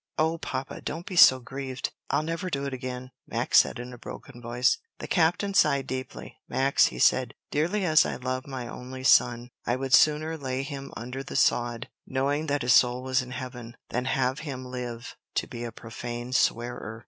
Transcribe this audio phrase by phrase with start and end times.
[0.17, 1.91] "O papa, don't be so grieved!
[2.09, 4.79] I'll never do it again," Max said in a broken voice.
[4.97, 6.39] The captain sighed deeply.
[6.49, 10.91] "Max," he said, "dearly as I love my only son, I would sooner lay him
[10.97, 15.45] under the sod, knowing that his soul was in heaven, than have him live to
[15.45, 16.99] be a profane swearer.